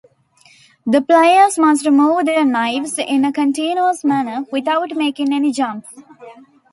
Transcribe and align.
The 0.87 0.99
players 0.99 1.59
must 1.59 1.87
move 1.87 2.25
their 2.25 2.43
knives 2.43 2.97
in 2.97 3.23
a 3.23 3.31
continuous 3.31 4.03
manner, 4.03 4.47
without 4.51 4.89
making 4.95 5.31
any 5.31 5.51
"jumps". 5.51 5.93